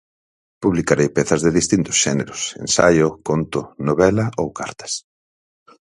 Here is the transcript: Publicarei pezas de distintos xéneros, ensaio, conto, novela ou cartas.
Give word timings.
Publicarei 0.63 1.09
pezas 1.17 1.41
de 1.45 1.51
distintos 1.59 1.97
xéneros, 2.03 2.39
ensaio, 2.63 3.07
conto, 3.27 3.61
novela 3.87 4.25
ou 4.41 4.47
cartas. 4.59 4.93